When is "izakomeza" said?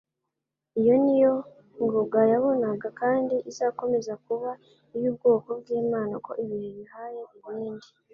3.49-4.13